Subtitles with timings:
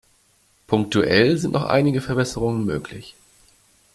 [0.65, 3.13] Punktuell sind noch einige Verbesserungen möglich.